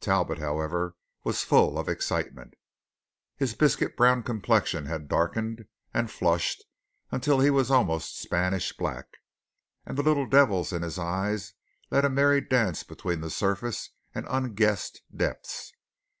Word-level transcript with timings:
Talbot, 0.00 0.38
however, 0.40 0.96
was 1.22 1.44
full 1.44 1.78
of 1.78 1.88
excitement. 1.88 2.54
His 3.36 3.54
biscuit 3.54 3.96
brown 3.96 4.24
complexion 4.24 4.86
had 4.86 5.06
darkened 5.06 5.66
and 5.94 6.10
flushed 6.10 6.64
until 7.12 7.38
he 7.38 7.48
was 7.48 7.70
almost 7.70 8.18
Spanish 8.20 8.76
black, 8.76 9.06
and 9.86 9.96
the 9.96 10.02
little 10.02 10.26
devils 10.26 10.72
in 10.72 10.82
his 10.82 10.98
eyes 10.98 11.52
led 11.92 12.04
a 12.04 12.10
merry 12.10 12.40
dance 12.40 12.82
between 12.82 13.20
the 13.20 13.30
surface 13.30 13.90
and 14.16 14.26
unguessed 14.28 15.00
depths. 15.16 15.72